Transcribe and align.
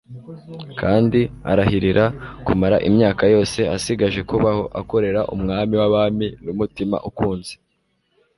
kandi 0.79 1.19
arahirira 1.51 2.05
kumara 2.45 2.77
imyaka 2.89 3.23
yose 3.33 3.59
asigaje 3.75 4.19
kubaho 4.29 4.63
akorera 4.81 5.21
umwami 5.35 5.73
w'abami 5.81 6.27
n'umutima 6.45 6.97
ukunze 7.09 7.53